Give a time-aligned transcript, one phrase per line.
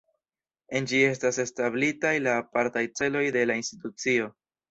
[0.77, 4.33] En ĝi estas establitaj la apartaj celoj de la institucio.